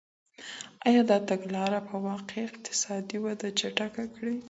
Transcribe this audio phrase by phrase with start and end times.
[0.87, 4.35] ایا دا تګلاره به واقعاً اقتصادي وده چټکه کړي؟